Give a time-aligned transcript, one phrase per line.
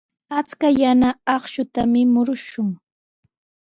[0.39, 2.69] Achka yana akshutami murushun.